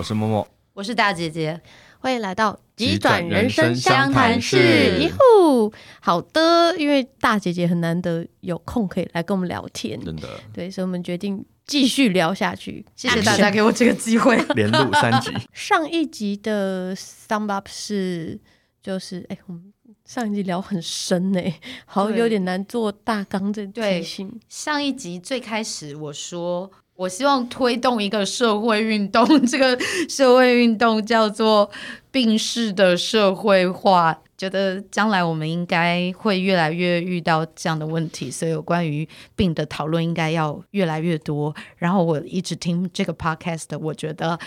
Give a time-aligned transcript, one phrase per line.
[0.00, 1.60] 我是默默，我是大姐姐，
[1.98, 4.98] 欢迎来到急转人生相谈室。
[4.98, 5.70] 哟呼，
[6.00, 12.82] 好的，因为大姐姐很难得有空可以来跟我们聊天，真的，对，所以我们决定继续聊下去。
[12.96, 15.30] 谢谢大家给我这个机会， 连录三集。
[15.52, 18.40] 上一集的 sum up 是，
[18.82, 19.70] 就是哎，我们
[20.06, 21.42] 上一集聊很深呢，
[21.84, 24.40] 好有点难做大纲这提醒。
[24.48, 26.70] 上一集最开始我说。
[27.00, 29.74] 我希望推动一个社会运动，这个
[30.06, 31.70] 社会运动叫做
[32.10, 34.18] 病逝的社会化。
[34.36, 41.54] 觉得将来我们应该会越来越遇到这样的问题，所以有关于病的讨论应该要越来越多。
[41.78, 44.38] 然后我一直听这个 podcast，我觉得。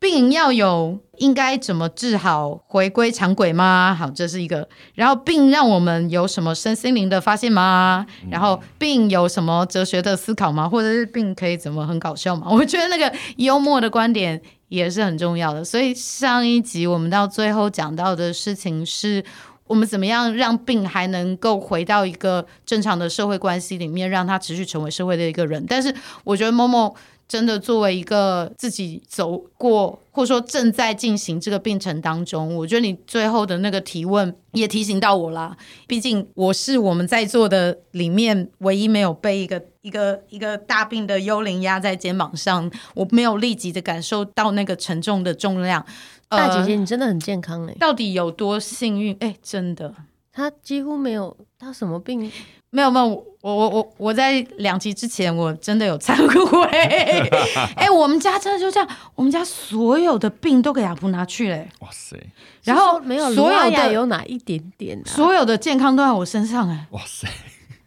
[0.00, 3.94] 病要有应该怎么治好，回归常轨吗？
[3.96, 4.66] 好，这是一个。
[4.94, 8.06] 然后病让我们有什么身心灵的发现吗？
[8.30, 10.66] 然后病有什么哲学的思考吗？
[10.66, 12.46] 或者是病可以怎么很搞笑吗？
[12.50, 15.62] 我觉得那个幽默的观点也是很重要的。
[15.62, 19.22] 所以上一集我们到最后讲到的事情是，
[19.66, 25.62] 我们怎么样让病还能够回到一个正常的社会关系里面，让他持续成为社会的一个人。
[25.68, 26.96] 但是我觉得某某。
[27.30, 35.56] 真的，作为一个自己走过或者说正在进行这个病程当中，我觉得你最后的那个提问也提醒到我啦。
[35.86, 45.86] 毕竟我是我们在座的里面唯一没有被一个一个一个大病的幽灵压在肩膀上，我没有立即的感受到那个沉重的重量。
[46.28, 47.78] 大姐姐，你真的很健康哎、欸！
[47.78, 49.16] 到底有多幸运？
[49.20, 49.94] 哎，真的，
[50.32, 52.28] 她几乎没有，她什么病？
[52.70, 56.14] 没有没有，我我我我在两集之前我真的有忏
[56.46, 56.66] 悔，
[57.74, 62.18] 哎，我们家真的就这样，我们家所有的病都给阿婆拿去嘞，哇塞！
[62.64, 67.26] 然后没有所有的有哪一点点、啊，所有的健康都在我身上哎，哇塞！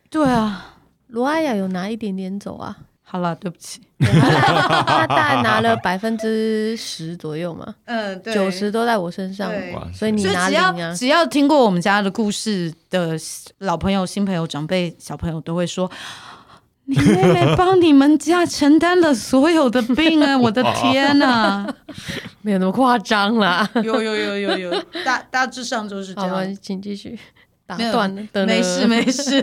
[0.09, 0.75] 对啊，
[1.07, 2.75] 罗阿雅有拿一点点走啊。
[3.13, 9.51] 好了，对不起，他大概拿了百分之十左右嘛， 嗯，对，九十都在我身上，
[9.93, 10.73] 所以你拿零啊。
[10.73, 13.15] 只要只要听过我们家的故事的
[13.59, 15.91] 老朋友、新朋友、长辈、小朋友都会说，
[16.85, 20.35] 你妹妹帮你们家承担了所有的病啊！
[20.41, 21.71] 我的天哪，
[22.41, 26.31] 没有那么夸张啦，有有有有有，大大致上就是这样。
[26.31, 27.19] 好，请继续。
[27.65, 29.41] 打断了，没事没事。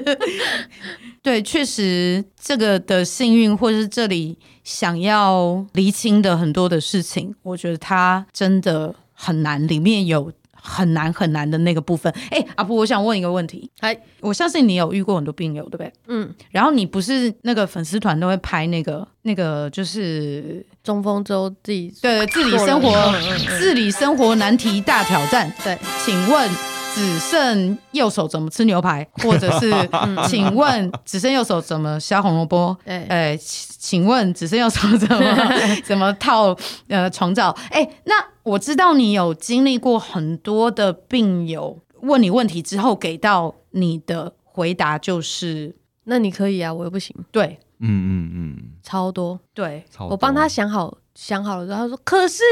[1.23, 12.11] 对，确实这个的幸运，或者是这里想要厘清的很多的事情，我觉得它真的很难，里面有很难很难的那个部分。
[12.31, 13.71] 哎，阿布，我想问一个问题。
[13.81, 15.93] 哎，我相信你有遇过很多病友，对不对？
[16.09, 16.35] 嗯。
[16.51, 23.15] 然后你不是那个粉丝团都会拍那个那个，就是中风之后自己对自理生活
[23.59, 25.53] 自理生活难题大挑战。
[25.65, 26.80] 对，请问。
[26.95, 29.73] 只剩右手怎么吃牛排，或者是，
[30.29, 32.77] 请问只剩右手怎么削红萝卜？
[32.85, 35.25] 哎、欸，请问只剩右手怎么
[35.85, 36.57] 怎么套
[36.89, 37.51] 呃床罩？
[37.71, 45.75] 哎、欸，那我知道你有经历过很多的病友问你问题之后，给到你的回答就是，
[46.05, 47.15] 那你可以啊，我又不行。
[47.31, 52.43] 对，嗯嗯嗯，超多，对，超多，我帮他想好想好了之后，他说可是，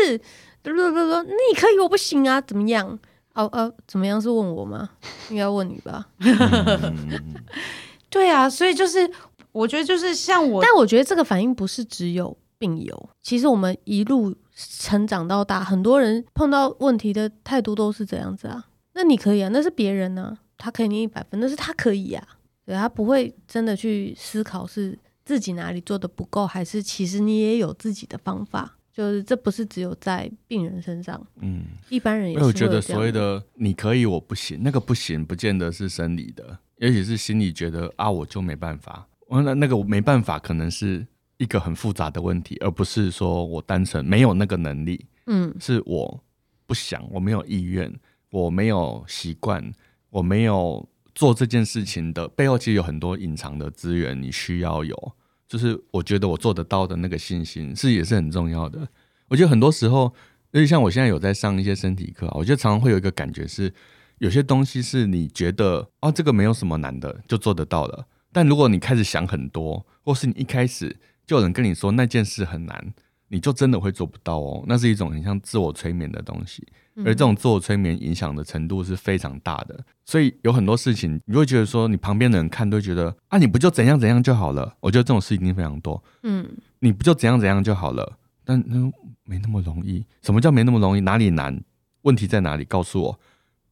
[0.62, 2.98] 不不不，你可以，我不行啊，怎么样？
[3.38, 4.20] 哦呃，怎么样？
[4.20, 4.88] 是问我吗？
[5.30, 6.08] 应该问你吧。
[8.10, 9.08] 对啊，所以就是
[9.52, 18.64] 我觉得就是像我，但我觉得这个反应不是只有病友，其实我们一路成长到大，很多人碰到问题的态度都是这样子啊。
[18.94, 22.34] 那你可以啊，那是别人呢、啊，他可以念一百分，那是他可以呀、啊。
[22.66, 28.77] 对，他不会真的去思考是自己哪里做的不够，还是其实你也有自己的方法。
[28.98, 32.44] 就是这不是只有在病人身上，嗯，一般人也是。
[32.44, 39.06] 我觉得所谓的你可以，我不行，那个不行，不见得是生理的，也许是心里觉得啊，我就没办法。
[39.30, 41.06] 那那个没办法，可能是
[41.36, 46.20] 一个很复杂的问题，而不是说我单纯没有那个能力，嗯，是我
[46.66, 47.94] 不想，我没有意愿，
[48.32, 49.72] 我没有习惯，
[50.10, 50.84] 我没有
[51.14, 55.12] 做这件事情的背后，其实有很多隐藏的资源，你需要有。
[55.46, 58.86] 就是我觉得我做得到的那个信心是也是很重要的。
[59.28, 60.12] 我觉得很多时候，
[60.50, 63.72] 尤其像我现在有在上一些身体课，我觉得常常会有一个感觉是，
[64.18, 68.06] 有些东西是你觉得哦，这个没有什么难的，就做得到了。
[68.32, 70.96] 但如果你开始想很多，或是你一开始
[71.26, 72.92] 就有人跟你说那件事很难，
[73.28, 74.64] 你就真的会做不到哦。
[74.66, 76.66] 那是一种很像自我催眠的东西。
[77.04, 84.74] 而这种自我催眠影响的程度是非常大的，所以有很多事情你会觉得说，你旁边的人看都会觉得啊，你不就怎样怎样就好了？
[84.80, 86.02] 我觉得这种事情非常多。
[86.24, 86.44] 嗯，
[86.80, 88.18] 你不就怎样怎样就好了？
[88.48, 88.90] 但那
[89.24, 90.02] 没那么容易。
[90.22, 91.00] 什么叫没那么容易？
[91.00, 91.62] 哪里难？
[92.00, 92.64] 问题在哪里？
[92.64, 93.20] 告诉我，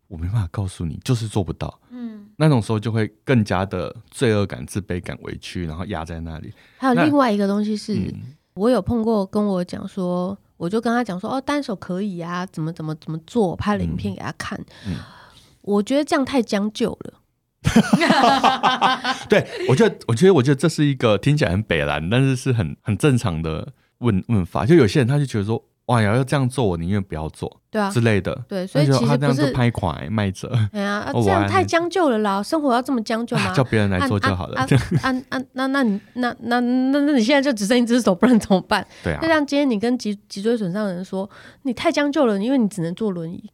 [0.09, 1.81] 我没办法告诉你，就是做不到。
[1.89, 6.53] 嗯，那种时候就会更加的罪恶感、自卑感、委屈，然后压在那里。
[6.77, 10.37] 还有另外一个东西是，嗯、我有碰过跟我讲说。
[10.59, 14.59] 我就跟他讲说，哦，单手可以啊，怎么怎么怎么做，拍了影片给他看。
[14.87, 14.97] 嗯嗯、
[15.61, 17.13] 我觉得这样太将就了。
[19.29, 24.65] 对，我觉得，我觉得，我觉得这是一个听起来很北蓝，但是是很很正常的问问法。
[24.67, 28.35] 就有些人他就觉得说，哇，要要这样做，我宁愿不要做，对啊之类的。
[28.49, 33.53] 对，所以其实他这样就拍款卖者，哎呀、啊， 这样太将就了啦，生活要这么将就吗？
[33.55, 34.61] 叫别人来做就好了。
[34.61, 34.67] 啊
[35.03, 38.87] 啊，啊，那那你那那那那你现在就只剩一只手，不然怎么办？
[39.05, 39.21] 对啊。
[39.21, 41.29] 就像今天你跟脊脊椎损伤的人说，
[41.63, 43.51] 你太将就了，因为你只能坐轮椅。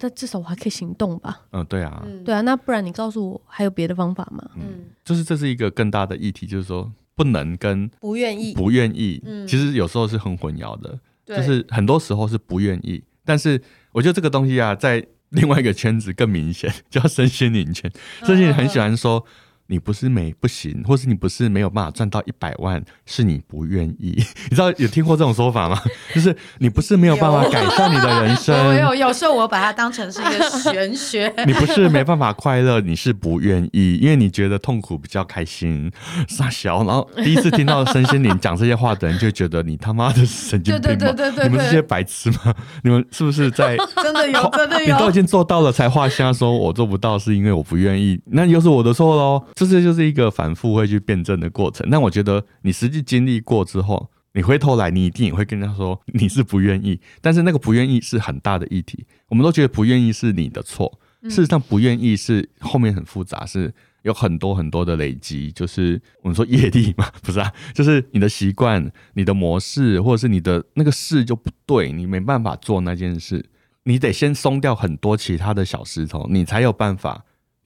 [0.00, 1.42] 那至少我还可以行动吧？
[1.52, 4.42] 嗯，对啊，对啊，那不然你告诉我还有别的方法吗？
[4.56, 8.54] 嗯，就是这是一个更大的议题，就是说不能跟不愿意。
[8.54, 13.60] 不愿意，嗯，其实有时候是很混淆的，就是很多时候是不愿意，但是
[13.92, 17.90] 我觉得这个东西啊，在另外一个圈子更明显，叫身心灵圈，
[18.24, 19.24] 身心灵很喜欢说。
[19.66, 24.14] 你不是没不行，或是你不是没有办法赚到一百万，是你不愿意。
[24.50, 25.80] 你知道有听过这种说法吗？
[26.14, 28.54] 就是你不是没有办法改善你的人生。
[28.68, 31.32] 没有有时候我把它当成是一个玄学。
[31.46, 35.90] 你不是没办法快乐，你是不愿意，因为你觉得痛苦比较开心。
[36.28, 40.96] 傻小，然后第一次听到身心灵讲这些话的人，就觉得你他妈的神经病吗？
[40.96, 42.54] 对对对对对，你们这些白痴吗？
[42.82, 44.94] 你们是不是在真的有真的有？
[44.94, 49.42] 你都已经做到了才画瞎，说我做不到是因为我不愿意，那又是我的错喽。
[49.54, 51.88] 这是就是一个反复会去辩证的过程。
[51.90, 57.00] 但我觉得你实际经历过之后，你回头来，你一定也会跟他说你是不愿意。
[57.20, 59.06] 但是那个不愿意是很大的议题。
[59.28, 63.72] 我们都觉得不愿意是你的错，事实上不愿意是后面很复杂，是
[64.02, 65.52] 有很多很多的累积。
[65.52, 67.52] 就是我们说业力嘛， 不是啊？
[67.72, 73.44] 就是你的习惯、你的模式，或者是你的那个事就不对，你没办法做那件事。
[73.84, 77.24] 你得先松掉很多其他的小石头，你才有办法。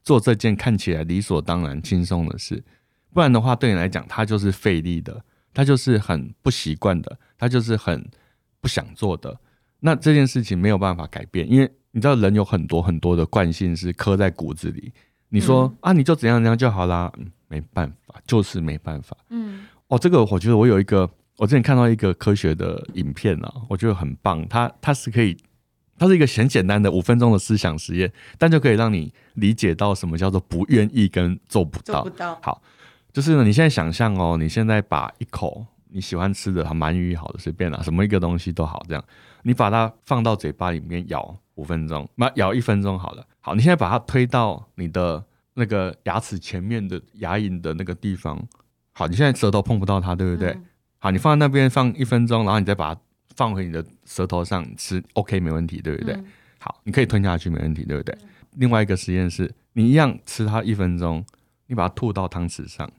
[0.09, 2.65] 做这件看起来理所当然、轻松的事，
[3.13, 5.23] 不然的话，对你来讲，它就是费力的，
[5.53, 8.03] 它就是很不习惯的，它就是很
[8.59, 9.39] 不想做的。
[9.81, 14.91] 那这件事情没有办法改变，因为你知道，人有很多很多的惯性是刻在骨子里。
[15.29, 19.15] 你说、嗯、啊，你就怎样怎样就好啦，嗯，没办法，就是没办法。
[19.29, 21.07] 嗯，哦，这个我觉得我有一个，
[21.37, 25.37] 我之前看到一个科学的影片啊，我觉得很棒，它它是可以。
[25.99, 32.03] 它是一个很简单的五分钟的思想实验，但就可以让你理解到什么叫做不愿意跟做不到。
[32.03, 32.39] 做不到。
[32.43, 32.63] 好，
[33.13, 39.05] 就是呢，你现在想象哦，你现在把一口你喜欢吃的鳗鱼，好的，随便啦，什么一个东西都好，这样
[39.43, 43.27] 你把它放到嘴巴里面咬五分钟，那咬一分钟好了。
[43.41, 45.25] 好，你现在把它推到你的
[45.55, 48.41] 那个牙齿前面的牙龈的那个地方，
[48.93, 50.51] 好，你现在舌头碰不到它，对不对？
[50.51, 50.65] 嗯、
[50.99, 53.01] 好，你放在那边放一分钟，然后你再把它。
[53.39, 56.13] 放回你的舌头上吃，OK，没问题，对不对？
[56.13, 56.25] 嗯、
[56.59, 58.13] 好，你可以吞下去，没问题，对不对？
[58.21, 61.25] 嗯、另外一个实验是，你一样吃它一分钟，
[61.69, 62.91] 你把它吐到汤匙上，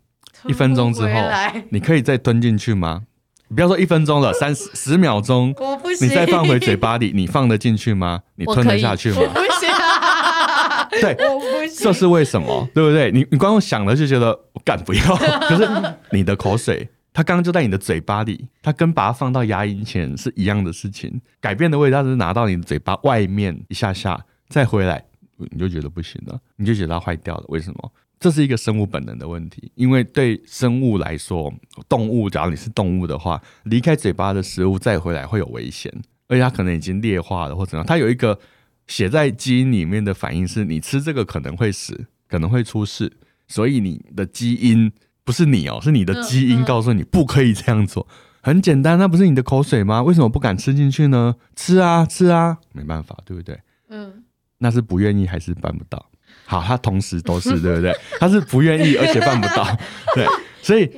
[0.48, 1.30] 一分钟之后，
[1.72, 3.04] 你可以再吞进去吗？
[3.50, 8.22] 你不要说一分钟了， 三十十秒钟，我不行，你再放回嘴巴里，你放得进去吗？
[8.36, 9.18] 你吞得下去吗？
[9.20, 12.66] 我不行、啊，对，我不行，这是为什么？
[12.74, 13.12] 对不对？
[13.12, 15.16] 你你光用想了就觉得我干不要，
[15.50, 15.68] 可是
[16.14, 16.88] 你的口水。
[17.12, 21.20] 它刚刚就在你的嘴巴里，它跟把它放到牙龈前是一样的事情。
[21.42, 25.04] 改变的味道是拿到你的嘴巴外面一下下，再回来
[25.38, 27.44] 你就觉得不行了，你就觉得它坏掉了。
[27.48, 27.92] 为什么？
[28.20, 29.72] 这是一个生物本能的问题。
[29.76, 31.52] 因为对生物来说，
[31.90, 35.92] 动物，假如你是动物的话，离开嘴巴的食物再回来会有危险，
[36.28, 37.86] 而且它可能已经劣化了或怎样。
[37.86, 38.40] 它有一个
[38.88, 43.12] 写在基因里面的反应是，你吃这个可能会死，可能会出事，
[43.48, 44.92] 所以你的基因。
[45.30, 48.08] 不是你哦，是你的基因告诉你不可以这样做。
[48.42, 50.02] 很简单，那不是你的口水吗？
[50.02, 51.36] 为什么不敢吃进去呢？
[51.56, 53.60] 吃啊，吃啊，没办法，对不对？
[53.90, 54.24] 嗯，
[54.58, 56.04] 那是不愿意还是办不到？
[56.46, 57.96] 好，他同时都是， 对不对？
[58.20, 59.64] 他是不愿意而且办不到，
[60.16, 60.26] 对。
[60.64, 60.92] 所以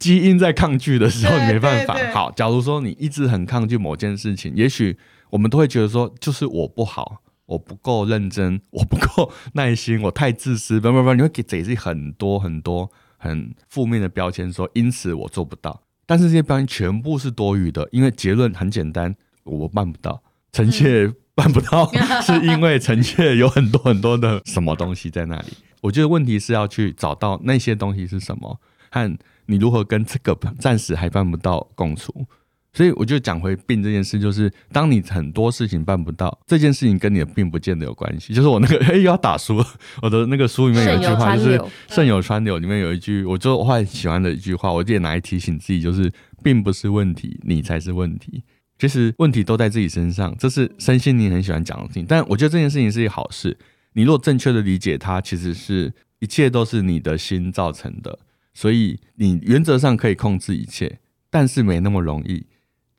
[0.00, 1.96] 基因在抗拒的时候，你没办法。
[2.12, 4.98] 好，假如说你一直很抗拒某件事情，也许
[5.30, 12.90] 我们都会觉得说，就是我不好，我不够认真，我不够 耐心，我太自私，不不不，你会给自己很多很多。
[13.20, 15.82] 很负面的标签说，因此我做不到。
[16.06, 20.22] 但是这些标签全部是多余的，因为结论很简单，我办不到。
[20.52, 25.52] 臣妾 办不到，嗯、 是因为臣妾有很多很多的什么东西在那里。
[25.82, 28.58] 我觉得问题是要去找到那些东西是什么，
[28.90, 32.26] 和你如何跟这个暂时还办不到共处。
[32.72, 38.32] 所以我就讲回病这件事，就是当你很多事情办不到，这件事情跟你的病不见得有关系。
[38.32, 39.60] 就是我那个哎又要打书，
[40.00, 41.60] 我的那个书里面有一句话，就是
[41.90, 46.12] “肾有川流”里面有一句，我就我很喜欢的一句话，我也拿来提醒自己，就是
[46.44, 48.44] 并不是问题，你才是问题。
[48.78, 52.06] 其实问题都在自己身上，这是身心灵很喜欢讲的事情。
[52.08, 53.58] 但我觉得这件事情是一个好事，
[53.94, 58.20] 你若正确的理解它，其实是一切都是你的心造成的，
[58.54, 62.46] 所以你原则上可以控制一切，但是没那么容易。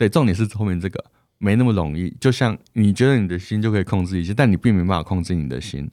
[0.01, 1.05] 对，重点是后面这个
[1.38, 2.10] 没那么容易。
[2.20, 5.88] 就像你觉得你的心就可以控制一切，但你并没办法控制你的心，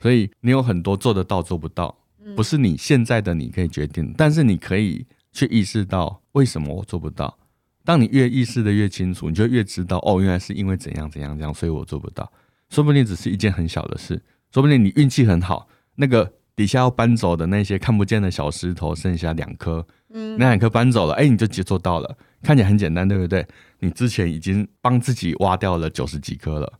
[0.00, 1.94] 所以你有很多做得到做不到，
[2.34, 7.36] 不是你现在的你可以决定，但是你可以去意识到为什么我做不到。
[7.84, 12.32] 当你越意识的越清楚，你就越知道哦，原来是因为怎样怎样怎样，所以我做不到。
[12.70, 14.22] 说不定只是一件很小的事，
[14.54, 23.46] 说不定你运气很好，那个底下要搬走的那些看不见的小石头剩下两颗，嗯，那两颗搬走了，哎，你就接做到了，看起来很简单，对不对？
[23.78, 26.72] 你之前已经帮自己挖掉了九十几颗了，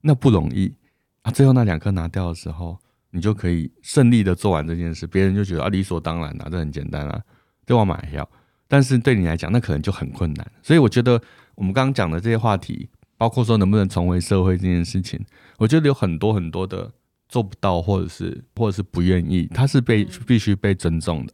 [0.00, 0.74] 那不容易
[1.22, 1.30] 啊。
[1.30, 2.78] 最后那两颗拿掉的时候，
[3.10, 7.22] 你就可以顺利的做完这件事，别人就觉得啊理所当然啊，这很简单啊，
[7.66, 8.28] 就往买票。
[8.68, 10.52] 但是对你来讲，那可能就很困难。
[10.62, 11.20] 所以我觉得
[11.54, 12.88] 我们刚刚讲的这些话题。
[13.18, 15.24] 包括说能不能重回社会这件事情，
[15.56, 16.90] 我觉得有很多很多的
[17.28, 21.32] 做不到，或者是 或者是不愿意，他是被必须被尊重的，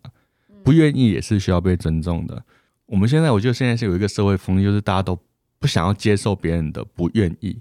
[0.63, 2.45] 不愿意也是需要被尊重的。
[2.88, 5.18] 我们现在我觉得现在是有一个社会风气，就是大家都
[5.59, 7.57] 不想要接受别人的不愿意，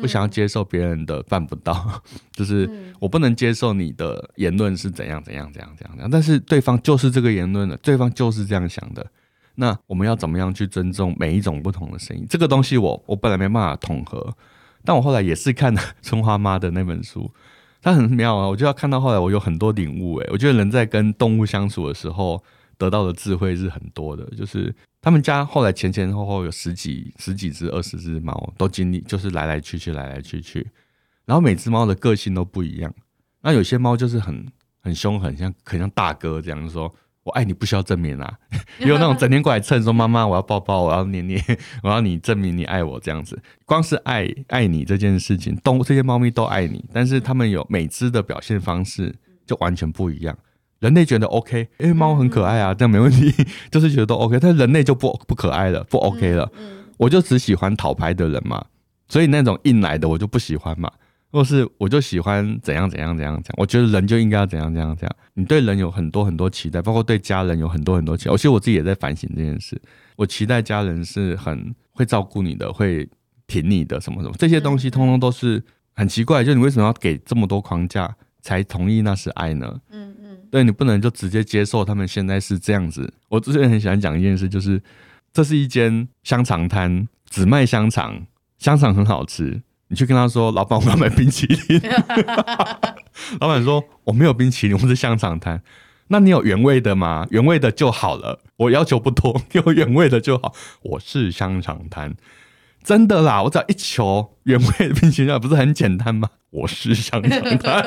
[0.00, 9.06] 不想要接受别人的办不到， 就是我不能接受你的言论是怎样怎样怎样怎样怎样，但是对方就是这个言论的，对方就是这样想的。
[9.54, 12.26] 那我们要怎么样去尊重每一种不同的声音？
[12.28, 14.34] 这个东西我我本来没办法统合，
[14.84, 17.30] 但我后来也是看了春花妈的那本书，
[17.82, 18.48] 它很妙啊！
[18.48, 22.42] 我就要看到后来我有很多领悟诶，我觉得人在跟动物相处的时候
[22.78, 24.24] 得到的智慧是很多的。
[24.36, 30.66] 就是他们家后来前前后后有十几十几只、二十只猫都经历，就是来来去去，来来去去，
[31.24, 32.94] 然后每只猫的个性都不一样。
[33.42, 34.46] 那有些猫就是很
[34.80, 36.92] 很凶狠，像很像大哥这样说。
[37.24, 38.36] 我爱你不需要证明啊，
[38.80, 41.40] 也 有那种整天过来蹭说 妈妈我要抱抱，我要捏捏，
[41.84, 43.40] 我要你证明你爱我这样子。
[43.64, 49.14] 光是爱爱你这件事情，动物这些猫咪都爱你，但是它们有每只的表现方式
[49.46, 50.36] 就完全不一样。
[50.82, 53.32] 人类觉得 OK，因为猫很可爱啊，这样没问题，
[53.70, 54.38] 就是觉得都 OK。
[54.40, 56.50] 但是人类就不不可爱了，不 OK 了。
[56.98, 58.64] 我就只喜欢讨拍的人嘛，
[59.08, 60.90] 所以那种硬来的我就不喜欢嘛。
[61.30, 65.16] 或是我就喜欢怎样怎样怎样讲，我觉得人就应该要怎样怎样怎样。
[65.32, 68.36] 你对人有很多很多期待，包括对家人有很多很多期待。
[68.36, 69.80] 其实我自己也在反省这件事。
[70.16, 73.08] 我期待家人是很会照顾你的，会
[73.46, 75.62] 挺你的，什么什么这些东西，通通都是
[75.94, 76.44] 很奇怪。
[76.44, 79.80] 就你为什么要给这么多框架才同意那是爱呢？
[79.90, 83.14] 嗯嗯，对，你不能就直接接受他们现在是这样子。
[83.28, 84.82] 我之前很喜欢讲一件事，就是
[85.32, 88.26] 这是一间香肠摊，只卖香肠，
[88.58, 89.62] 香肠很好吃。
[89.88, 91.80] 你去跟他说：“老板，我要买冰淇淋。
[93.40, 95.62] ”老板说：“我没有冰淇淋，我是香肠摊。
[96.08, 97.26] 那你有原味的吗？
[97.30, 100.54] 原味的就好了，我要求不多，有原味的就好。
[100.82, 102.14] 我是香肠摊，
[102.84, 106.28] 真的啦，我只要一球原味的冰淇淋，不是很简单吗？
[106.50, 107.86] 我是香肠蛋。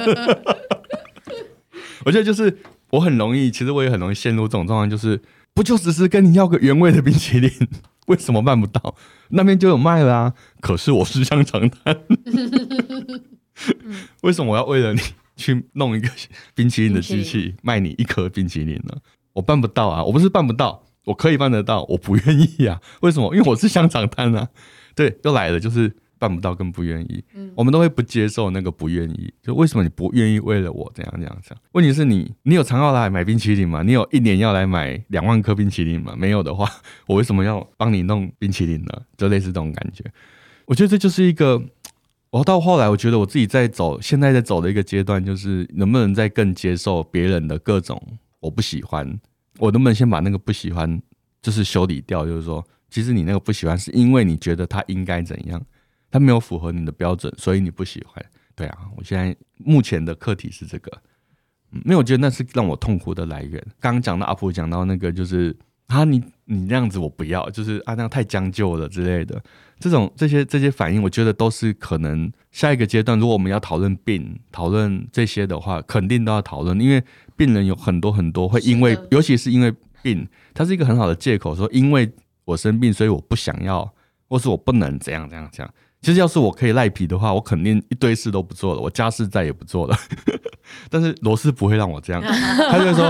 [2.06, 2.58] 我觉得就是
[2.92, 5.22] 我很容易，其实我也很容易陷入这种状况，就是
[5.54, 7.52] 不就只是跟你要个原味的冰淇淋？”
[8.08, 8.96] 为什么办不到？
[9.30, 10.34] 那边就有卖啦、啊。
[10.62, 12.02] 可是我是香肠摊，
[14.22, 15.02] 为什么我要为了你
[15.36, 16.08] 去弄一个
[16.54, 18.96] 冰淇淋的机器卖你一颗冰淇淋呢？
[19.34, 20.04] 我办不到啊！
[20.04, 22.80] 我不是办不到，我可以办得到，我不愿意啊！
[23.02, 23.36] 为什么？
[23.36, 24.50] 因为我是香肠摊啊！
[24.96, 25.94] 对，又来了，就是。
[26.18, 29.32] 办不到更不愿意，嗯，我们都会不接受那个不愿意。
[29.44, 31.62] 就为什么你不愿意为了我怎样怎样这样？
[31.74, 33.84] 问题是你，你有常要来买冰淇淋吗？
[33.84, 36.16] 你有一年要来买两万颗冰淇淋吗？
[36.18, 36.72] 没有的话，
[37.06, 39.02] 我为什么要帮你弄冰淇淋呢？
[39.18, 40.06] 就类似这种感觉。
[40.68, 41.62] 我觉得这就是一个，
[42.30, 48.02] 我到后来我觉得我自己在走，现在在走的一个阶段，就是能不能再更接受别人的各种
[48.40, 49.20] 我不喜欢，
[49.60, 51.02] 我能不能先把那个不喜欢
[51.42, 52.26] 就是修理掉？
[52.26, 55.62] 就是说，其实你那个不喜欢是因为你觉得他应该怎样。
[56.10, 58.26] 他没有符合你的标准，所以你不喜欢。
[58.56, 60.90] 对啊，我现在目前的课题是这个，
[61.74, 63.62] 嗯，因为我觉得那是让我痛苦的来源。
[63.82, 65.54] 刚刚讲到阿婆讲到那个，就是
[65.88, 69.44] 啊，你你那样子我不要，就是啊那样太将就了之类的，
[69.78, 77.04] 这种这些这些反应，我觉得都是可能下一个阶段，如果我们要讨论病、讨论这些的话，肯定都要讨论，因为
[77.36, 82.10] 病人有很多很多会因为，尤其是因为病，它是一个很好的借口，说因为
[82.46, 83.94] 我生病，所以我不想要，
[84.30, 85.74] 或是我不能怎样怎样怎样。
[86.02, 89.98] 其实要是我可以赖皮的话，我肯定一堆事都不做了，我家事再也不做了。
[90.90, 92.22] 但是罗斯不会让我这样，
[92.70, 93.06] 他就会说：“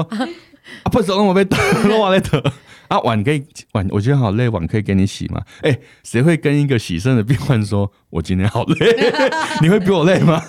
[0.83, 1.57] 啊，不走，我被打，
[1.99, 2.41] 我来得
[2.87, 8.95] 啊，碗可以碗，我今天好累，碗可以给你洗吗？”哎、欸，谁会跟一个洗肾的病患说：“我今天好累，
[9.61, 10.41] 你会比我累吗？”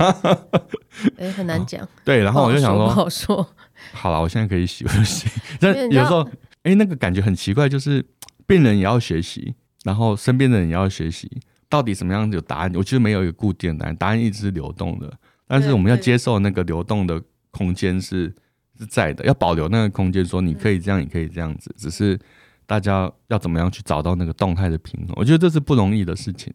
[1.18, 1.86] 哎、欸，很难讲。
[2.04, 3.36] 对，然后我就想说：“不好说。
[3.36, 3.48] 好说”
[3.92, 5.26] 好了，我现在可以洗，我就洗。
[5.58, 6.22] 但有时候，
[6.62, 8.04] 哎、欸，那个感觉很奇怪，就是
[8.46, 11.30] 病人也要学习，然后身边的人也要学习。
[11.68, 12.72] 到底什么样有答案？
[12.74, 15.12] 我觉得没有一个固定的答案，答案一直是流动的。
[15.46, 18.32] 但是我们要接受那个流动的空间是
[18.78, 21.74] 是在的，要保留那个空间，说你可以这样，你可以这样子。
[21.76, 22.18] 只是
[22.66, 25.14] 大家要怎么样去找到那个动态的平衡？
[25.16, 26.52] 我觉得这是不容易的事情。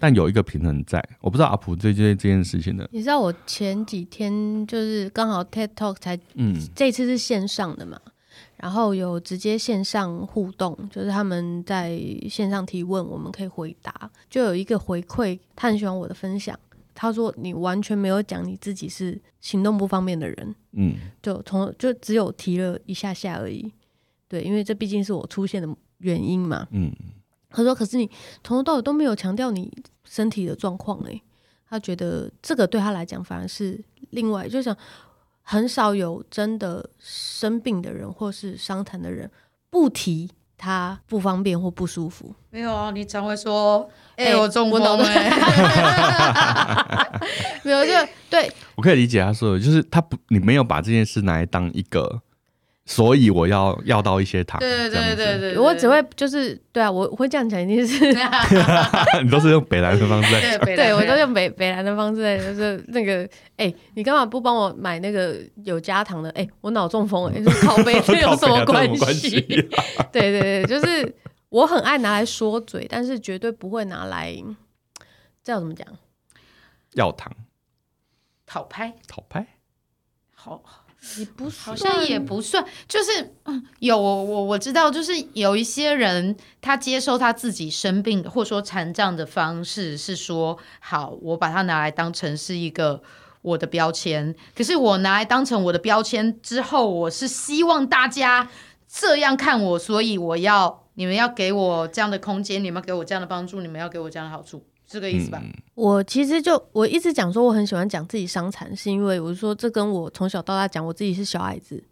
[0.00, 1.02] 但有一个平衡在。
[1.20, 7.98] 我不知道阿普对这这件事情的，你知道我前几天就是刚好 TED Talk 才，嗯，这次是线上的嘛，
[8.58, 11.98] 然后有直接线上互动，就是他们在
[12.28, 16.58] 线上提问，我们可以回答，就有一个回馈，他很喜欢我的分享。
[17.00, 23.72] 他说：“你完全没有讲你自己是行动不方便的人，嗯，就从就只有提了一下下而已，
[24.26, 26.92] 对，因为这毕竟是我出现的原因嘛，嗯。
[27.50, 28.10] 他说：可是你
[28.42, 29.72] 从头到尾都没有强调你
[30.04, 31.22] 身体的状况，哎，
[31.68, 34.76] 他觉得这个对他来讲反而是另外，就想
[35.50, 39.30] 很少有真的生病的人或是伤残的人
[39.70, 42.90] 不提。”他不方便或不舒服，没有啊？
[42.90, 45.30] 你常会说，哎、欸，我中风哎
[47.62, 47.92] 没有就
[48.28, 52.22] 对，我可以理解他说的，就是他不，你没有把这件事拿来当一个。
[52.90, 58.10] 所以我要要到一些糖，对对对对对，我只会就是对啊，我会这样讲，一定是
[59.22, 63.24] 你都是用北兰的方式，对，对我都用北北兰的方式，就是那个
[63.58, 66.30] 哎、欸，你干嘛不帮我买那个有加糖的？
[66.30, 69.38] 哎、欸，我脑中风哎、欸，就是靠北这有什么关系？
[70.10, 71.14] 对对对，就是
[71.50, 74.34] 我很爱拿来说嘴，但是绝对不会拿来
[75.44, 75.86] 这要怎么讲？
[76.94, 77.30] 要糖，
[78.46, 79.46] 讨拍，讨拍，
[80.34, 80.62] 好。
[81.18, 93.00] 也不好像也不算，就是嗯，有我我我知道，就是有一些人他接受他自己生病或者说残障的方式是说，好，我把它拿来当成是一个
[93.42, 94.34] 我的标签。
[94.54, 98.50] 可是我拿来当成我的标签之后，我是希望大家
[98.88, 104.66] 这样看我，所以我要你们要给我这样的空间，你们要给我这样的帮助，你们要给我这样的好处。
[104.88, 105.38] 这个意思吧。
[105.44, 111.82] 嗯、我其实就我一直讲说我很喜欢讲自己伤残，是因为我说这跟我从小到大讲我自己是小矮子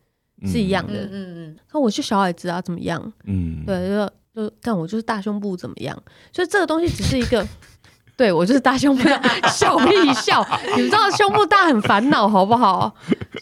[0.47, 1.01] 是一样的。
[1.05, 1.57] 嗯嗯嗯。
[1.73, 3.13] 那我是小矮子啊，怎么样？
[3.25, 3.63] 嗯。
[3.67, 5.95] 对，就就但我就是大胸部怎么样？
[6.33, 7.47] 所以这个东西只是一个，
[8.17, 9.07] 对我就是大胸部，
[9.53, 10.47] 笑屁笑。
[10.77, 12.95] 你们知道胸部大很烦恼，好不好？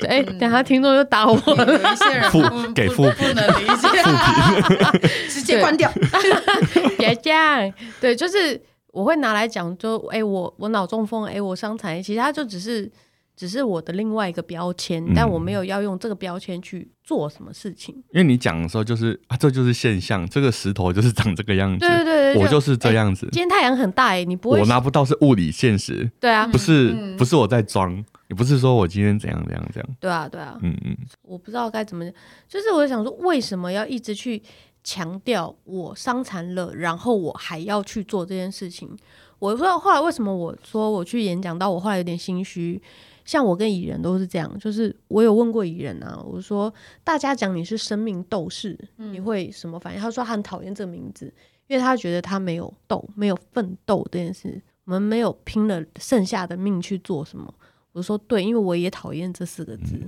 [0.09, 1.65] 哎、欸，等下听众就打我了。
[1.73, 5.89] 有一些人不给负评，不能理解， 直接关掉。
[6.99, 7.73] 别这样。
[8.01, 8.61] 对，就是。
[8.95, 12.91] 我会拿来讲，就哎、欸，我我脑中风，哎、欸，我伤残，其实它就只是
[13.37, 17.93] 只是我的另外一个标签，嗯、但我没有要用这个标签去做什么事情。
[18.13, 23.27] 因为你讲的时候，就是啊，这就是现象，这个石头就是长这个样子，对对对，我就是这样子。
[23.27, 27.93] 欸、今天太阳很大，哎，你不会，我拿不到是物理现实，对啊，不是不是我在装，
[28.29, 32.05] 也不是说我今天怎样怎样怎样，对啊对啊，嗯嗯，我不知道该怎么，
[32.49, 34.41] 就是我想说，为什么要一直去
[34.85, 38.97] 强调我伤残了，然后我还要去做这件事情？
[39.41, 42.81] 我说后来为什么我说我去演讲到我后来有点心虚，
[43.25, 50.01] 像我跟蚁人都是这样，就是我有问过蚁人啊，我说大家讲你是生命斗士，你会什么反应？
[50.01, 51.33] 他说他很讨厌这个名字，
[51.67, 57.53] 因为他觉得他没有斗，没有奋斗这件事，我们没有拼了剩下的命去做什么。
[57.93, 60.01] 我说对，因为我也讨厌这四个字，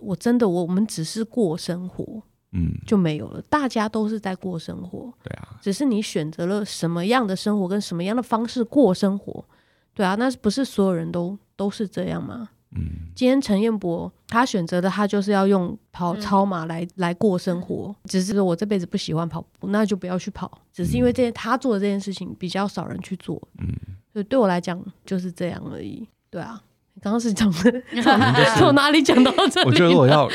[0.00, 2.22] 我真的我我们只是过生活。
[2.54, 3.42] 嗯，就没有了。
[3.50, 9.44] 大家都是在过生活，对啊，只是你选择了什么样的生活跟什么样的方式过生活，
[9.92, 12.48] 对啊，那不是所有人都都是这样吗？
[12.76, 20.60] 嗯，今天陈彦博他选择的他就是要用跑超马来、嗯、来过生活，只是我这辈子不喜欢跑步，那就不要去跑。
[20.72, 23.68] 只是因为这件他做的这件事情比较少人去做，嗯，
[24.12, 26.04] 所以对我来讲就是这样而已。
[26.30, 26.60] 对啊，
[26.94, 27.82] 你刚刚是讲的
[28.58, 29.66] 从哪里讲到这里？
[29.68, 30.28] 我觉得我要，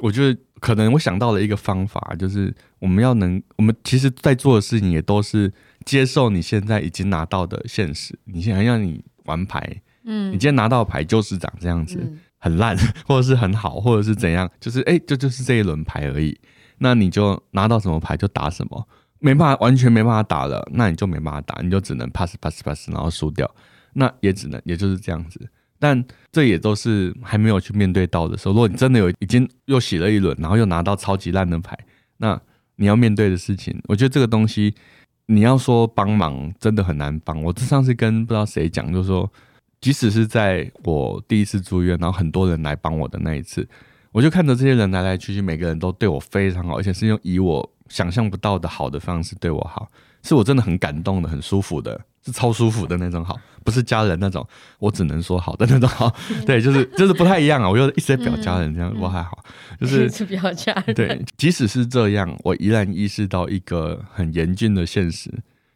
[0.00, 0.40] 我觉得。
[0.62, 5.52] 可能我想到了一个方法，就是我们要能，我们其实在做的事情也都是
[5.84, 8.16] 接受你现在已经拿到的现实。
[8.26, 12.76] 你现在让你玩牌，嗯，你今天拿到牌就是长这样子，嗯、很烂，
[13.08, 16.38] 或者是很好，或者是怎样，就是哎，就就是这一轮牌而已。
[16.78, 18.86] 那你就拿到什么牌就打什么，
[19.18, 23.52] 没办法，完全没办法打了，那你就没办法打，你就只能 pass pass pass，然后输掉，
[23.94, 25.50] 那也只能也就是这样子。
[25.82, 28.54] 但这也都是还没有去面对到的时候。
[28.54, 31.76] 如果你真的有已经又洗了一轮，然后又拿到超级烂的牌，
[32.18, 32.40] 那
[32.76, 34.72] 你要面对的事情，我觉得这个东西
[35.26, 37.42] 你要说帮忙，真的很难帮。
[37.42, 39.28] 我这上次跟不知道谁讲，就是说，
[39.80, 43.68] 即使是在我第一次住院，然后很多人来帮我的那一次，
[44.12, 49.90] 我就看着这些人来来去去，每个人都对我非常好，而且是用以我想象不到的好的方式对我好，
[50.22, 52.00] 是我真的很感动的，很舒服的。
[52.24, 54.46] 是超舒服的那种好，不是家人那种，
[54.78, 56.14] 我只能说好的那种好。
[56.46, 57.68] 对，就是就是不太一样啊。
[57.68, 59.44] 我又一直在表家人，这样我还好，
[59.80, 60.94] 就是 表家人。
[60.94, 65.30] 对，即使是这样，我依然意识到一个很严峻的现实，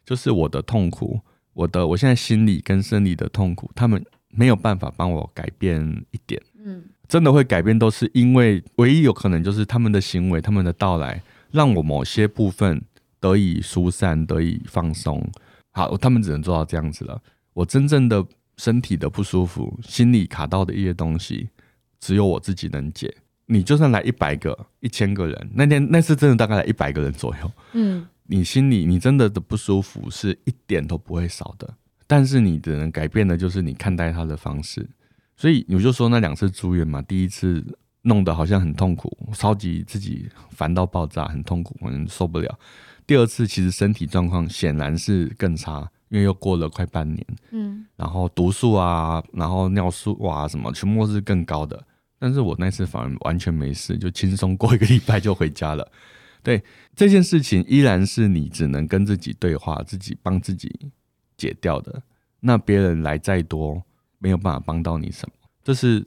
[0.05, 1.19] 就是我的痛苦，
[1.53, 6.41] 我的我现在心理跟生理的痛苦，他们没有办法帮我改变一点。
[6.63, 12.81] 嗯，真的会改变，都是因为唯一有可能就是他们的行为，他们的到来，让我某些部分
[13.19, 15.29] 得以疏散，得以放松。
[15.77, 17.21] 好，他们只能做到这样子了。
[17.53, 18.25] 我真正的
[18.57, 21.49] 身体的不舒服，心里卡到的一些东西，
[21.99, 23.15] 只有我自己能解。
[23.45, 31.71] 你就算来一百个、一千个人，那天那次真的大概来一百个人左右，嗯，你心里你真的的不舒服是一点都不会少的。
[32.07, 34.89] 但是你只能改变的就是你看待他的方式。
[35.35, 37.63] 所以我就说那两次住院嘛，第一次
[38.01, 42.59] 弄得好像很痛苦，超级自己烦到爆炸，很痛苦，可能受不了。
[43.07, 51.81] 第二次其实身体状况显然是更差，因为又过了快半年，嗯，然后毒素啊，然后尿素啊什么，全部是更高的。
[52.19, 55.89] 但是我那次反而完全没事，就轻松过一个礼拜就回家了。
[56.43, 56.63] 对，
[56.95, 60.91] 这件事情依然是你只能跟自己对话，自己帮自己
[61.37, 62.03] 解掉的。
[62.39, 63.81] 那别人来再多，
[64.19, 65.33] 没有办法帮到你什么。
[65.63, 66.05] 这是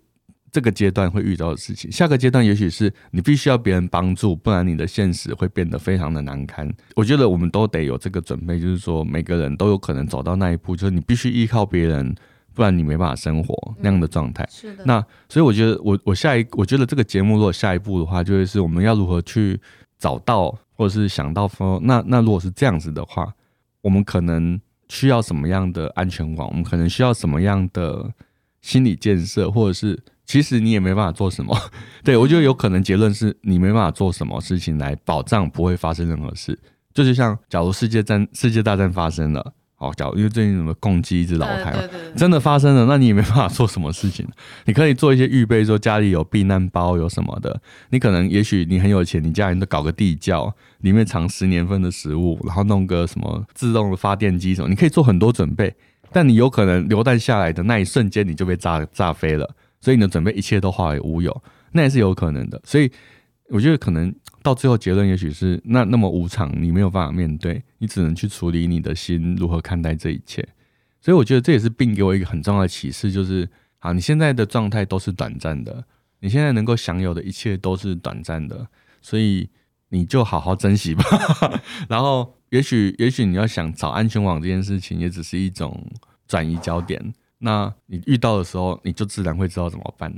[0.52, 1.90] 这个阶段会遇到的事情。
[1.90, 6.70] 下个阶段也许是你必须要别人帮助，不然你的现实会变得非常的难堪。
[6.96, 12.14] 我觉得我们都得有这个准备，就是说每个人都有可能走到那一步，就是你必须依靠别人。
[12.52, 14.46] 不然你没办法生活那样的状态。
[14.50, 14.84] 是的。
[14.84, 19.58] 那所以我觉得我我下一我觉得这个节目如果下一步的话，就会是我们要如何去
[19.98, 23.32] 找到或者是想到说，那那如果是这样子的话，
[23.82, 26.48] 我们可能需要什么样的安全网？
[26.48, 28.12] 我们可能需要什么样的
[28.60, 29.48] 心理建设？
[29.48, 29.98] 或者是
[30.30, 31.58] 其实你也没办法做什么？
[32.04, 36.56] 对，我觉得有可能结论是你没办法做什么事情来保障不会发生任何事。
[36.94, 39.54] 就是像假如世界战世界大战发生了。
[39.78, 41.74] 哦，假如因为最近什么共机一直老台，
[42.14, 44.24] 真的发生了，那你也没办法做什么事情。
[44.66, 47.60] 你可以做一些预备，说家里有避难包，有什么的。
[47.88, 55.74] 你可能也许你很有钱，你家人都搞个地窖，里面藏十年份的食物，然后弄个什么自动的发电机什么，你可以做很多准备。
[56.12, 59.48] 但你有可能流弹下来的那一瞬间，你就被炸炸飞了，
[59.80, 62.60] 所以你的准备一切都化为乌有，那也是有可能的。
[62.64, 62.90] 所以
[63.48, 64.14] 我觉得可能。
[64.42, 70.42] 到最后结论也许是那那么无常，你没有办法面对，你只能去处理你的心如何看待这一切。
[70.98, 73.46] 所以我觉得这也是病给我一个很重要的启示，就是
[73.80, 75.84] 好，你现在的状态都是短暂的，
[76.20, 78.66] 你现在能够享有的一切都是短暂的，
[79.02, 79.46] 所以
[79.90, 81.04] 你就好好珍惜吧。
[81.86, 85.86] 然后也许也许你要想找安全网这件事情，也只是一种
[86.26, 87.12] 转移焦点。
[87.42, 90.12] 那你遇到的时候，你就自然会知道怎么办，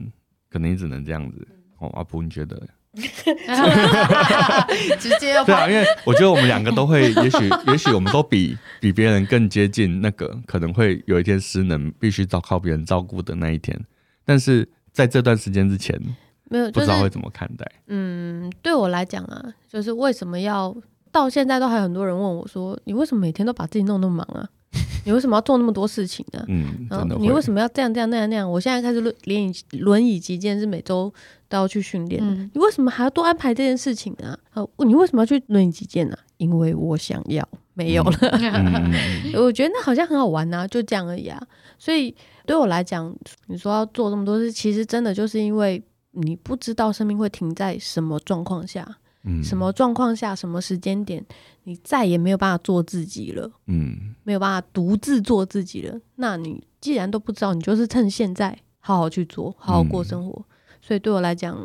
[0.51, 1.47] 可能你只能这样子。
[1.79, 2.61] 哦，阿普，你觉得？
[5.01, 13.79] 直接要对啊，因为我觉得我们两个都会，也许 也许我们都比比别人更接近那个可能会有一天失能，必须照靠别人照顾的那一天。
[14.27, 15.99] 但是在这段时间之前，
[16.51, 17.65] 没有不知道会怎么看待。
[17.87, 20.77] 嗯，对我来讲啊，就是为什么要
[21.11, 24.47] 到现在都还有很多人问我说，你为什么每天都把自己弄那么忙啊？
[25.05, 26.45] 你为什么要做那么多事情呢？
[26.49, 28.51] 嗯，然后你为什么要这样这样那样那样？
[28.51, 31.13] 我现在开始轮轮椅轮椅击剑是每周
[31.49, 32.23] 都要去训练。
[32.23, 34.39] 嗯，你为什么还要多安排这件事情呢？
[34.51, 36.17] 啊，你为什么要去轮椅击剑呢？
[36.37, 38.19] 因为我想要，没有了。
[38.21, 41.41] 嗯、 我觉得那好像很好玩啊，就这样而已啊。
[41.79, 42.15] 所以
[42.47, 43.15] 对我来讲，
[43.47, 48.89] 你说要做这么多事，其实真的就是因为你不知道生命会停在什么状况下。
[49.25, 51.25] 嗯，什么状况下，什么时间点，
[51.65, 53.51] 你再也没有办法做自己了。
[53.67, 55.99] 嗯，没有办法独自做自己了。
[56.17, 60.33] 那你既然都不知道，你就是趁现在好好去做，好好过生活。
[60.39, 60.45] 嗯，
[60.81, 61.57] 所以对我来讲，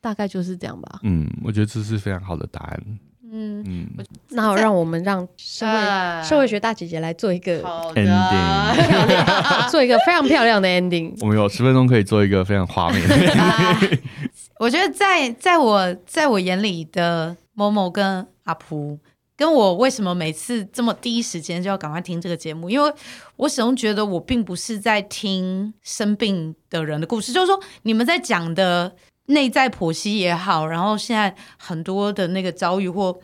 [0.00, 1.00] 大概就是这样吧。
[1.02, 2.82] 嗯，我觉得这是非常好的答案。
[3.30, 3.86] 嗯嗯，
[4.30, 7.62] 那好，让我们让社会、呃、社会学大姐姐来做一个
[7.94, 8.88] ending，
[9.70, 11.14] 做一个非常漂亮的 ending。
[11.20, 13.98] 我们有十分钟可以做一个非常画面的 ending。
[14.58, 18.98] 我觉得在在我在我眼里的某某跟阿普，
[19.36, 22.68] 跟我为什么每次这么第一时间就要赶快听这个节目？
[22.68, 22.92] 因为
[23.36, 28.94] 我始终觉得我并不是在听生病的人的故事，就是说你们在讲的
[29.26, 33.18] 内在剖析也好，然后现在很多的那个遭遇或，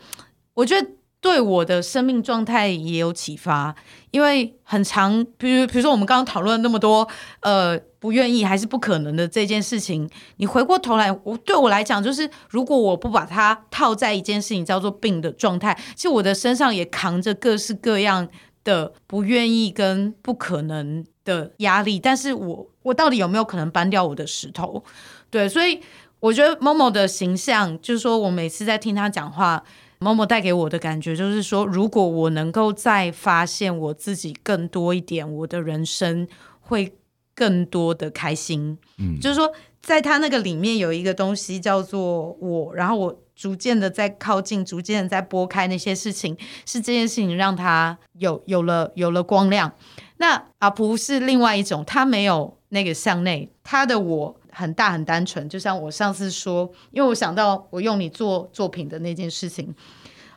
[0.55, 0.89] 我觉得。
[1.25, 3.75] 对我的生命状态也有启发，
[4.11, 7.09] 因为很长，比如比如说我们刚刚讨论那么多，
[7.41, 10.07] 呃，不愿意还是不可能的这件事情，
[10.37, 18.29] 你回过头来，我对我来讲，就是如果我不把它套在一件事情叫做病的状态，其实我的身上也扛着各式各样
[18.63, 24.85] 的不愿意跟不可能的压力，但是我我到底有没有可能搬掉我的石头？
[25.31, 25.81] 对，所以
[26.21, 29.65] 我觉得某某的形象，就是说我每次在听他讲话。
[30.05, 36.29] Momo 带给我的感觉就是说，如果我能够再发现我自己更多一点，我的人生
[36.61, 36.95] 会
[37.35, 38.77] 更多的开心。
[38.99, 46.37] 嗯，就是说，在他那个里面有一个东西叫做我，然后我逐渐的在靠近，逐渐的在拨开那些事情，
[46.67, 49.73] 是这件事情让他有有了有了光亮。
[50.19, 54.37] 那阿蒲是另外一种，他没有那个向内，他的我。
[54.55, 59.75] 很大很单纯，就像我上次说，因为我想到我用你做作品的那件事情，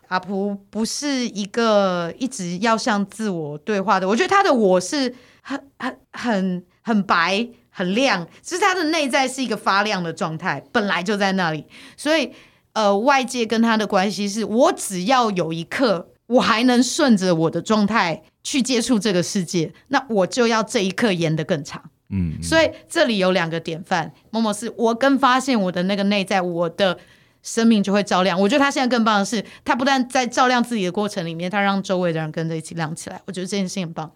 [0.08, 12.32] 阿璞不是一个一直要向自我对话的，我觉得他的我是很很很很白很亮，其实他的内在是一个发亮的状态，本来就在那里，所以
[12.74, 21.90] 呃，外界跟他的关系是我只要有一刻我还能顺着我的状态去接触这个世界，那我就要这一刻延得更长。
[22.10, 26.98] 嗯，所以这里有两个典范，某某是我更发现我的那个内在，我的
[27.44, 28.40] 生命就会照亮。
[28.40, 33.22] 我觉得他现在更棒的是，他不但在照亮自己的过程里面，他让周围的人跟着一起亮起来。
[33.26, 34.10] 我觉得这件事情很棒。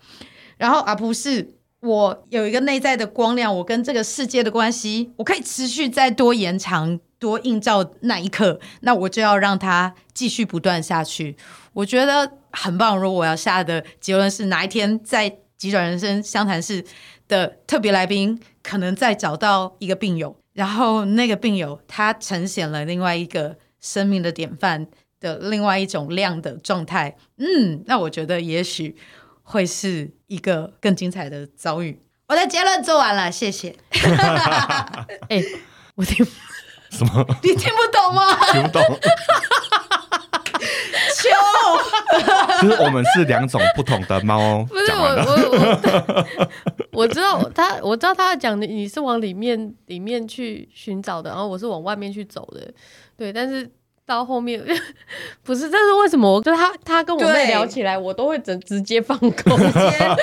[0.57, 11.35] 然后而不是我有一个内在的光亮，我跟这个世界的关系，我可以持续再多延长、多映照那一刻，那我就要让它继续不断下去。
[11.73, 12.97] 我觉得很棒。
[12.97, 16.85] 如果我要下的结论是，哪一天在急转人生相谈室。
[17.31, 24.85] 的特别来宾可能再找到一个病友，然后那个病友他呈现了另外一个生命的典范
[25.21, 28.97] 的另外一种量的状态，嗯，那我觉得也许
[29.43, 32.01] 会是一个更精彩的遭遇。
[32.27, 33.73] 我的结论做完了，谢谢。
[35.29, 35.45] 哎、欸，
[35.95, 36.25] 我听
[36.89, 37.25] 什么？
[37.41, 38.35] 你听不懂吗？
[38.51, 38.81] 听不懂。
[42.59, 44.63] 其实 我们是两种不同的猫。
[44.65, 46.47] 不是我我我，
[47.03, 52.71] 我知道他，我知道他讲的，你是往里面里面去寻找的，然后我是往外面去走的，
[53.17, 53.69] 对，但是。
[54.05, 54.61] 到后面
[55.43, 56.29] 不是，这是为什么？
[56.31, 60.15] 我就他他跟我妹聊起来，我都会直直接放空，直接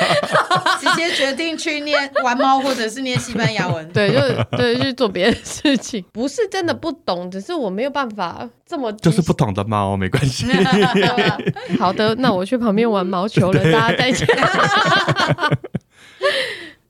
[0.79, 3.89] 直接决定去念玩猫，或者是念西班牙文。
[3.91, 6.05] 对，就对去做别的事情。
[6.13, 10.47] 不是真的不懂，只是我没有办法这么就是不懂的猫，没关系。
[11.79, 14.27] 好的，那我去旁边玩毛球了，大家再见。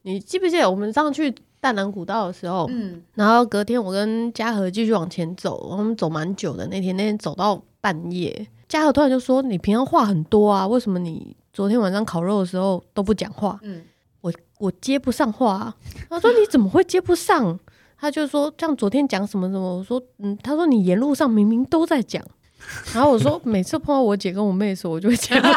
[0.09, 1.35] 你记不记得我们上去？
[1.61, 6.64] 大南古道的时候，嗯，然后隔天我跟嘉禾继续往前走，我们走蛮久的。
[6.68, 13.83] 那天那天走到半夜，嘉禾突然就说：“你平常话很多啊，为什么你昨天晚上烤肉的时候都不讲话？”嗯，
[14.21, 15.77] 我我接不上话啊。
[16.09, 17.59] 他说：“你怎么会接不上？”
[17.99, 22.25] 他就说：“像昨天讲什么什么。”我说：“嗯。”他说：“你沿路上明明都在讲。”
[22.92, 25.44] 然后我说，每次碰到我姐跟我妹的时候，我就会这样。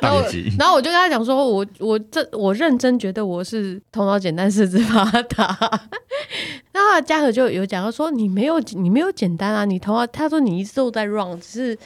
[0.00, 0.22] 然后，
[0.58, 5.58] 然后我就跟他讲说，我我这我认真觉得我是头脑简单四肢发达。
[6.72, 11.78] 然后嘉禾就有讲到说，你没有你没有简单啊，你头脑他说你一直都在 run，只是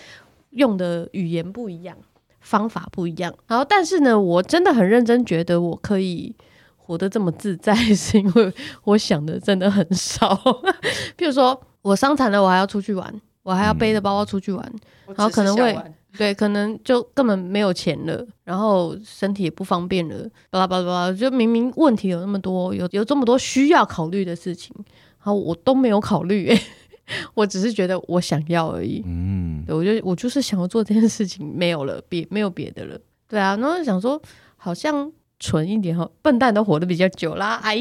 [0.50, 1.96] 用的语言不一样，
[2.40, 3.34] 方法不一样。
[3.46, 6.34] 然后但是呢，我真的很认真觉得我可以
[6.76, 8.52] 活得这么自在，是因为
[8.84, 10.38] 我想的真的很少。
[11.16, 13.20] 比如说我伤残了，我还要出去玩。
[13.50, 14.64] 我还要背着包包出去玩，
[15.08, 15.76] 嗯、然后可能会
[16.16, 24.72] 对，可能就根本没有钱了，然后身体也不方便了，巴拉巴拉巴拉，就明明问题有那么多，有有这么多需要考虑的事情，
[25.18, 26.56] 然后我都没有考虑，
[27.34, 29.02] 我只是觉得我想要而已。
[29.04, 32.96] 嗯，对，我就我就是想要做这件事情，没有了，别没有别的了。
[33.28, 34.20] 对啊，然后想说
[34.56, 35.10] 好像。
[35.40, 37.58] 蠢一点哈，笨蛋都活得比较久啦。
[37.64, 37.74] 哎，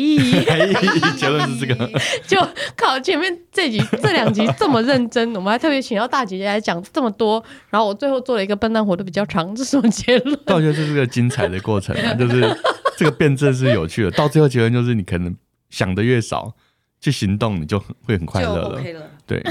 [1.17, 1.89] 结论是这个，
[2.26, 2.39] 就
[2.76, 10.39] 靠前面这集这两集这么认真，我们还特别请到大姐姐来讲这么多，然后我最后做了一个笨蛋活得比较长，这是什么结论？
[10.45, 12.58] 但我觉得这是个精彩的过程啊，就是
[12.98, 15.36] 这个辩证是有趣的，到最后结论就是你可能
[15.69, 16.56] 想的越少，
[17.02, 18.82] 去行动你就会很快乐了，了，
[19.28, 19.43] 对。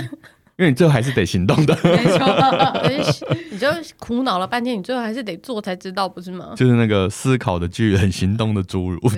[0.59, 6.53] 因为你最后还是得行动的， 没错， 你就苦恼了半天，你最后还是得做才知道，不是吗？
[6.57, 9.01] 就是那个思考的巨人，行动的侏儒。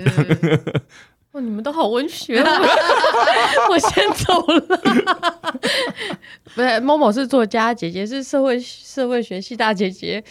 [1.33, 2.61] 哇，你们都好文学啊！
[3.69, 4.59] 我先走了。
[6.53, 10.23] 不是，Momo 是作家，姐姐是社会社会学系大姐姐。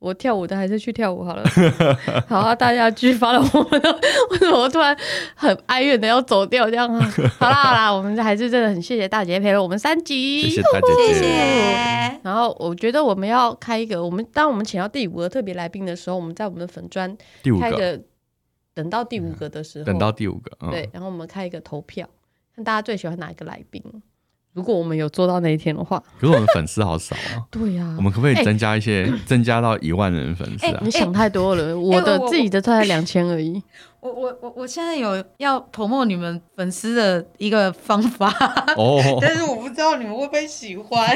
[0.00, 1.44] 我跳舞的还是去跳舞好了。
[2.26, 4.96] 好啊，大家继续发了我们的，为什么我突然
[5.36, 7.12] 很哀怨的要走掉这样啊？
[7.38, 11.14] 好啦好啦，我们还是真的很谢谢大姐陪了我们三集，谢谢大姐姐。
[11.14, 12.20] 谢谢。
[12.22, 17.14] 然后我觉得我们要开一个，我们当我们请到第五个特别来宾的时候，我们在我们的粉专
[17.60, 18.00] 开一个，
[18.74, 22.08] 等到第五个的时候，等到第五个，嗯、对，然后我们开一个投票，
[22.56, 23.82] 看大家最喜欢哪一个来宾。
[24.52, 27.46] 如果我们有做到那一天的话，可是我们粉丝好少啊。
[27.50, 30.80] 对呀、啊，我们可不可以增加一些，欸、增加到一万人粉丝啊、欸？
[30.82, 33.62] 你想太多了，欸、我的自己的才两千而已。
[34.00, 38.32] 我我我我现在有要 promote 你们粉丝的一个方法
[38.76, 41.06] 哦， 但是我不知道你们会不会喜欢。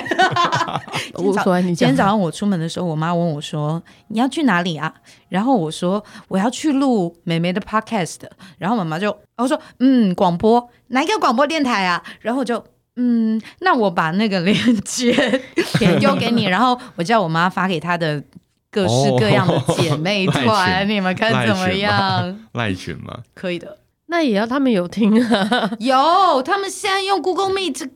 [1.16, 4.94] 无所谓，你今天早上我出门的时候，我妈问我说：“你要去哪里啊？”
[5.30, 8.18] 然后我说：“我要去录美眉的 podcast。”
[8.58, 12.62] 然后妈妈就我说：“嗯，广播哪一个广播电台啊？”然后我就。
[12.96, 15.12] 嗯，那我把那个链接
[15.80, 18.22] 也丢给你，然后我叫我妈发给她的
[18.70, 22.38] 各式各样的姐 妹团，哦、你们看怎么样？
[22.54, 23.20] 赖群吗？
[23.34, 25.70] 可以的，那也要他们有听啊。
[25.80, 27.90] 有，他们现在用 Google Meet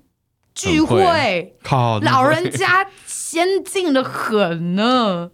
[0.55, 5.31] 聚会，靠，老人家先进的很呢。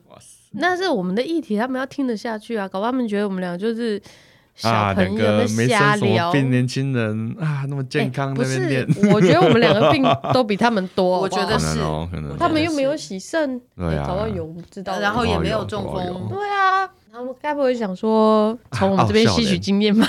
[0.56, 2.68] 那是我们的议题，他们要听得下去啊！
[2.68, 4.04] 搞不好他们觉得我们俩就是小
[4.62, 5.98] 啊，朋友在两个没瞎聊。
[5.98, 11.18] 生什么病，年轻人啊，那么健康欸不是那边练，，我觉得我们两个病都比他们多。
[11.20, 11.78] 我觉得是
[12.38, 14.98] 他们又没有洗肾，对啊欸搞不好有知道。
[15.00, 20.06] 然后也没有有中风对啊，他们该不会想说从我们这边吸取经验吧？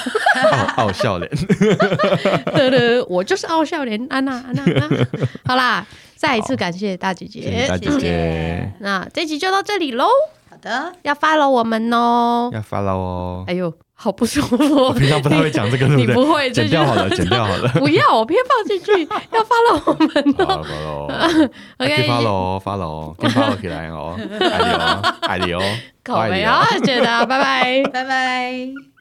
[0.78, 1.30] 傲傲笑脸，
[2.54, 4.64] 对对对，我就是傲笑脸安娜安娜。
[4.64, 5.08] 安娜
[5.46, 7.78] 好啦，再一次感谢大姐谢谢姐大。
[7.78, 10.06] 姐姐，那这集就到这里喽，
[10.50, 12.50] 好的，要 follow 我们哦。
[12.54, 13.54] 要 follow 哦哎。
[13.54, 14.88] 呦，好不舒服哦！
[14.90, 16.08] 我平常不太会讲这个，对不对？
[16.08, 17.68] 你不会，剪掉好了，剪掉好了。
[17.80, 21.08] 不要，我偏放进去，要 follow 我们好哦。
[21.10, 25.62] 了，发了 OK，发了哦，发了哦，跟发了起来哦，爱你哦，爱你哦，
[26.20, 27.84] 爱你哦啊，谢谢大家，拜拜。
[27.92, 28.95] 拜拜。